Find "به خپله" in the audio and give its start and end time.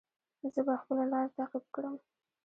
0.67-1.03